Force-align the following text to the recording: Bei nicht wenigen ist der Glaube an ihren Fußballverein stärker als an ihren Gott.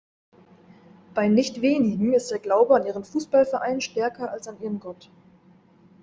Bei 1.13 1.27
nicht 1.27 1.61
wenigen 1.61 2.13
ist 2.15 2.31
der 2.31 2.39
Glaube 2.39 2.73
an 2.75 2.87
ihren 2.87 3.03
Fußballverein 3.05 3.81
stärker 3.81 4.31
als 4.31 4.47
an 4.47 4.59
ihren 4.59 4.79
Gott. 4.79 5.11